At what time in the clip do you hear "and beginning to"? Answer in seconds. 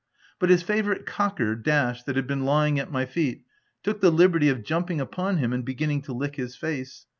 5.53-6.13